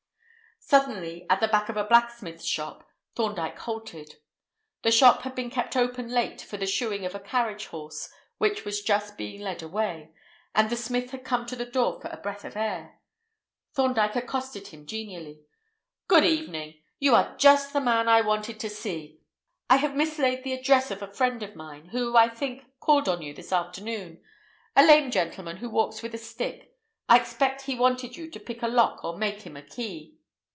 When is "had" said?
5.23-5.35, 11.11-11.25